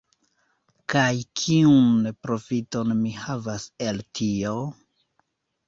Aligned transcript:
Kaj 0.93 1.11
kiun 1.41 2.09
profiton 2.27 2.95
mi 3.03 3.13
havas 3.21 3.69
el 3.91 4.03
tio? 4.21 4.59